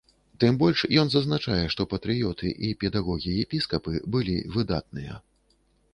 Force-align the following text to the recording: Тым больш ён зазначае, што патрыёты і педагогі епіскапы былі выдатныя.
Тым 0.43 0.55
больш 0.61 0.79
ён 1.01 1.11
зазначае, 1.15 1.59
што 1.75 1.87
патрыёты 1.91 2.53
і 2.69 2.73
педагогі 2.85 3.37
епіскапы 3.45 3.93
былі 4.17 4.35
выдатныя. 4.57 5.13